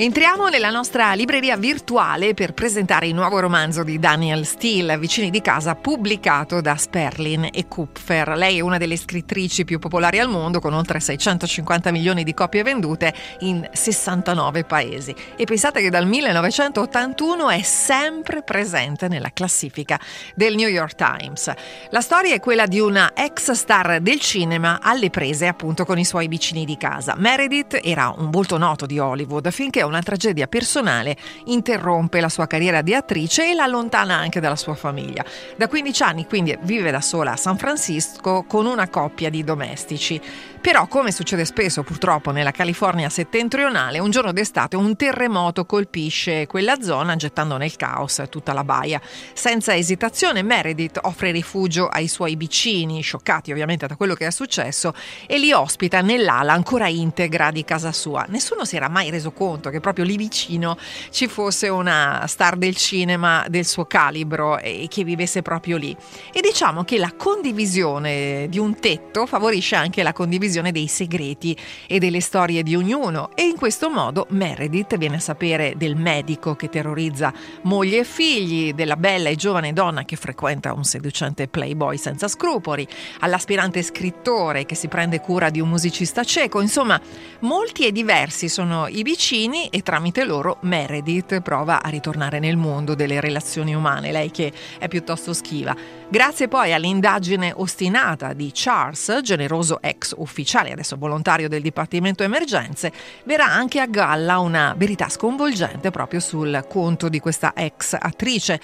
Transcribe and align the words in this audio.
Entriamo 0.00 0.46
nella 0.46 0.70
nostra 0.70 1.12
libreria 1.14 1.56
virtuale 1.56 2.32
per 2.32 2.54
presentare 2.54 3.08
il 3.08 3.14
nuovo 3.14 3.40
romanzo 3.40 3.82
di 3.82 3.98
Daniel 3.98 4.46
Steele, 4.46 4.96
Vicini 4.96 5.28
di 5.28 5.40
casa, 5.40 5.74
pubblicato 5.74 6.60
da 6.60 6.76
Sperlin 6.76 7.48
e 7.52 7.66
Kupfer. 7.66 8.28
Lei 8.36 8.58
è 8.58 8.60
una 8.60 8.78
delle 8.78 8.96
scrittrici 8.96 9.64
più 9.64 9.80
popolari 9.80 10.20
al 10.20 10.28
mondo, 10.28 10.60
con 10.60 10.72
oltre 10.72 11.00
650 11.00 11.90
milioni 11.90 12.22
di 12.22 12.32
copie 12.32 12.62
vendute 12.62 13.12
in 13.40 13.68
69 13.72 14.62
paesi. 14.62 15.12
E 15.34 15.44
pensate 15.46 15.80
che 15.80 15.90
dal 15.90 16.06
1981 16.06 17.50
è 17.50 17.62
sempre 17.62 18.44
presente 18.44 19.08
nella 19.08 19.32
classifica 19.34 19.98
del 20.36 20.54
New 20.54 20.68
York 20.68 20.94
Times. 20.94 21.52
La 21.90 22.02
storia 22.02 22.34
è 22.34 22.38
quella 22.38 22.66
di 22.66 22.78
una 22.78 23.14
ex 23.16 23.50
star 23.50 23.98
del 23.98 24.20
cinema 24.20 24.78
alle 24.80 25.10
prese 25.10 25.48
appunto 25.48 25.84
con 25.84 25.98
i 25.98 26.04
suoi 26.04 26.28
vicini 26.28 26.64
di 26.64 26.76
casa. 26.76 27.16
Meredith 27.16 27.80
era 27.82 28.14
un 28.16 28.30
volto 28.30 28.58
noto 28.58 28.86
di 28.86 29.00
Hollywood 29.00 29.50
finché 29.50 29.86
una 29.88 30.02
tragedia 30.02 30.46
personale 30.46 31.16
interrompe 31.46 32.20
la 32.20 32.28
sua 32.28 32.46
carriera 32.46 32.82
di 32.82 32.94
attrice 32.94 33.50
e 33.50 33.54
la 33.54 33.64
allontana 33.64 34.16
anche 34.16 34.40
dalla 34.40 34.56
sua 34.56 34.74
famiglia. 34.74 35.24
Da 35.56 35.68
15 35.68 36.02
anni 36.02 36.26
quindi 36.26 36.56
vive 36.62 36.90
da 36.90 37.00
sola 37.00 37.32
a 37.32 37.36
San 37.36 37.56
Francisco 37.56 38.44
con 38.46 38.66
una 38.66 38.88
coppia 38.88 39.30
di 39.30 39.44
domestici. 39.44 40.20
Però, 40.60 40.88
come 40.88 41.12
succede 41.12 41.44
spesso 41.44 41.84
purtroppo 41.84 42.32
nella 42.32 42.50
California 42.50 43.08
settentrionale, 43.08 44.00
un 44.00 44.10
giorno 44.10 44.32
d'estate 44.32 44.74
un 44.76 44.96
terremoto 44.96 45.64
colpisce 45.64 46.46
quella 46.46 46.80
zona 46.82 47.14
gettando 47.14 47.56
nel 47.56 47.76
caos 47.76 48.22
tutta 48.28 48.52
la 48.52 48.64
baia. 48.64 49.00
Senza 49.32 49.76
esitazione 49.76 50.42
Meredith 50.42 50.98
offre 51.02 51.30
rifugio 51.30 51.86
ai 51.86 52.08
suoi 52.08 52.34
vicini, 52.34 53.00
scioccati 53.02 53.52
ovviamente 53.52 53.86
da 53.86 53.94
quello 53.94 54.14
che 54.14 54.26
è 54.26 54.30
successo, 54.30 54.92
e 55.26 55.38
li 55.38 55.52
ospita 55.52 56.00
nell'ala 56.00 56.52
ancora 56.52 56.88
integra 56.88 57.52
di 57.52 57.64
casa 57.64 57.92
sua. 57.92 58.26
Nessuno 58.28 58.64
si 58.64 58.74
era 58.74 58.88
mai 58.88 59.10
reso 59.10 59.30
conto 59.30 59.70
che 59.70 59.77
che 59.78 59.80
proprio 59.80 60.04
lì 60.04 60.16
vicino 60.16 60.76
ci 61.10 61.26
fosse 61.28 61.68
una 61.68 62.24
star 62.26 62.56
del 62.56 62.76
cinema 62.76 63.44
del 63.48 63.64
suo 63.64 63.86
calibro 63.86 64.58
e 64.58 64.86
che 64.88 65.04
vivesse 65.04 65.42
proprio 65.42 65.76
lì. 65.76 65.96
E 66.32 66.40
diciamo 66.40 66.84
che 66.84 66.98
la 66.98 67.12
condivisione 67.16 68.46
di 68.48 68.58
un 68.58 68.78
tetto 68.78 69.26
favorisce 69.26 69.76
anche 69.76 70.02
la 70.02 70.12
condivisione 70.12 70.72
dei 70.72 70.88
segreti 70.88 71.56
e 71.86 71.98
delle 71.98 72.20
storie 72.20 72.62
di 72.62 72.74
ognuno 72.74 73.30
e 73.34 73.44
in 73.44 73.56
questo 73.56 73.88
modo 73.88 74.26
Meredith 74.30 74.96
viene 74.96 75.16
a 75.16 75.20
sapere 75.20 75.74
del 75.76 75.96
medico 75.96 76.54
che 76.56 76.68
terrorizza 76.68 77.32
moglie 77.62 77.98
e 77.98 78.04
figli, 78.04 78.72
della 78.72 78.96
bella 78.96 79.28
e 79.28 79.36
giovane 79.36 79.72
donna 79.72 80.04
che 80.04 80.16
frequenta 80.16 80.72
un 80.72 80.84
seducente 80.84 81.48
playboy 81.48 81.96
senza 81.96 82.28
scrupoli, 82.28 82.86
all'aspirante 83.20 83.82
scrittore 83.82 84.66
che 84.66 84.74
si 84.74 84.88
prende 84.88 85.20
cura 85.20 85.50
di 85.50 85.60
un 85.60 85.68
musicista 85.68 86.24
cieco, 86.24 86.60
insomma 86.60 87.00
molti 87.40 87.86
e 87.86 87.92
diversi 87.92 88.48
sono 88.48 88.88
i 88.88 89.02
vicini 89.02 89.67
e 89.70 89.82
tramite 89.82 90.24
loro 90.24 90.58
Meredith 90.62 91.40
prova 91.40 91.82
a 91.82 91.88
ritornare 91.88 92.38
nel 92.38 92.56
mondo 92.56 92.94
delle 92.94 93.20
relazioni 93.20 93.74
umane, 93.74 94.12
lei 94.12 94.30
che 94.30 94.52
è 94.78 94.88
piuttosto 94.88 95.32
schiva. 95.32 95.74
Grazie 96.08 96.48
poi 96.48 96.72
all'indagine 96.72 97.52
ostinata 97.54 98.32
di 98.32 98.50
Charles, 98.52 99.20
generoso 99.22 99.80
ex 99.80 100.14
ufficiale, 100.16 100.72
adesso 100.72 100.96
volontario 100.96 101.48
del 101.48 101.62
Dipartimento 101.62 102.22
Emergenze, 102.22 102.92
verrà 103.24 103.46
anche 103.46 103.80
a 103.80 103.86
galla 103.86 104.38
una 104.38 104.74
verità 104.76 105.08
sconvolgente 105.08 105.90
proprio 105.90 106.20
sul 106.20 106.64
conto 106.68 107.08
di 107.08 107.20
questa 107.20 107.52
ex 107.54 107.96
attrice 107.98 108.60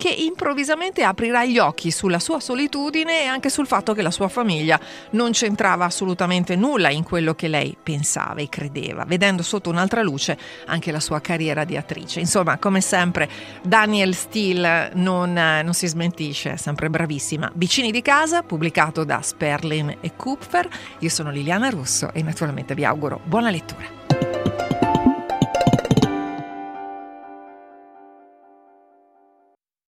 che 0.00 0.08
improvvisamente 0.08 1.04
aprirà 1.04 1.44
gli 1.44 1.58
occhi 1.58 1.90
sulla 1.90 2.18
sua 2.18 2.40
solitudine 2.40 3.24
e 3.24 3.26
anche 3.26 3.50
sul 3.50 3.66
fatto 3.66 3.92
che 3.92 4.00
la 4.00 4.10
sua 4.10 4.28
famiglia 4.28 4.80
non 5.10 5.32
c'entrava 5.32 5.84
assolutamente 5.84 6.56
nulla 6.56 6.88
in 6.88 7.02
quello 7.02 7.34
che 7.34 7.48
lei 7.48 7.76
pensava 7.80 8.40
e 8.40 8.48
credeva, 8.48 9.04
vedendo 9.04 9.42
sotto 9.42 9.68
un'altra 9.68 10.00
luce 10.00 10.38
anche 10.64 10.90
la 10.90 11.00
sua 11.00 11.20
carriera 11.20 11.64
di 11.64 11.76
attrice. 11.76 12.18
Insomma, 12.18 12.56
come 12.56 12.80
sempre, 12.80 13.28
Daniel 13.62 14.14
Steele 14.14 14.90
non, 14.94 15.34
non 15.34 15.74
si 15.74 15.86
smentisce, 15.86 16.52
è 16.52 16.56
sempre 16.56 16.88
bravissima. 16.88 17.52
Vicini 17.52 17.90
di 17.90 18.00
casa, 18.00 18.42
pubblicato 18.42 19.04
da 19.04 19.20
Sperlin 19.20 19.98
e 20.00 20.12
Kupfer. 20.16 20.66
Io 21.00 21.10
sono 21.10 21.30
Liliana 21.30 21.68
Russo 21.68 22.10
e 22.14 22.22
naturalmente 22.22 22.74
vi 22.74 22.86
auguro 22.86 23.20
buona 23.22 23.50
lettura. 23.50 23.99